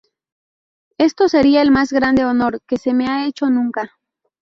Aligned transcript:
Esto 0.97 1.29
sería 1.29 1.61
el 1.61 1.69
más 1.69 1.93
grande 1.93 2.25
honor 2.25 2.61
que 2.67 2.77
se 2.77 2.91
me 2.91 3.05
ha 3.07 3.27
hecho 3.27 3.51
nunca’’. 3.51 3.91